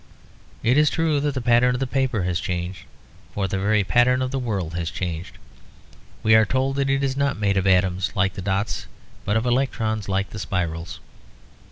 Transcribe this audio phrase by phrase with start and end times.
[0.63, 2.85] It is true that the pattern of the paper has changed,
[3.35, 5.37] for the very pattern of the world has changed;
[6.23, 8.87] we are told that it is not made of atoms like the dots
[9.25, 10.99] but of electrons like the spirals.